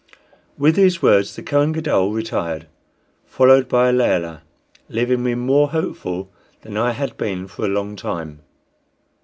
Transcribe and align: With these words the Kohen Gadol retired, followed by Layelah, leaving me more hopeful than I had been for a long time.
With 0.57 0.75
these 0.77 1.03
words 1.03 1.35
the 1.35 1.43
Kohen 1.43 1.73
Gadol 1.73 2.11
retired, 2.11 2.65
followed 3.27 3.69
by 3.69 3.91
Layelah, 3.91 4.41
leaving 4.89 5.21
me 5.21 5.35
more 5.35 5.67
hopeful 5.69 6.31
than 6.61 6.75
I 6.75 6.93
had 6.93 7.17
been 7.17 7.45
for 7.45 7.65
a 7.65 7.69
long 7.69 7.95
time. 7.95 8.39